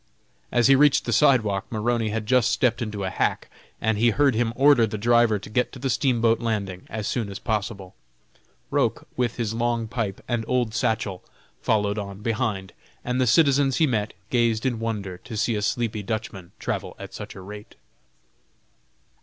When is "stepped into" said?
2.49-3.03